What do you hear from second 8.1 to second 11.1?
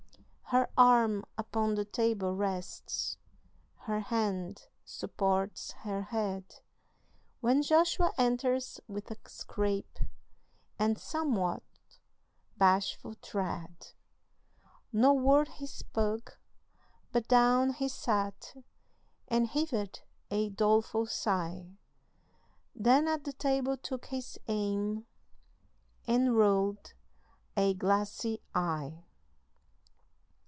enters with a scrape, And